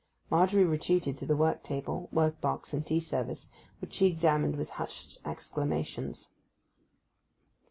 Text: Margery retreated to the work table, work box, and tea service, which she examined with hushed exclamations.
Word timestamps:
Margery 0.31 0.63
retreated 0.63 1.15
to 1.17 1.27
the 1.27 1.35
work 1.35 1.61
table, 1.61 2.09
work 2.11 2.41
box, 2.41 2.73
and 2.73 2.83
tea 2.83 2.99
service, 2.99 3.49
which 3.79 3.93
she 3.93 4.07
examined 4.07 4.55
with 4.55 4.71
hushed 4.71 5.19
exclamations. 5.23 6.29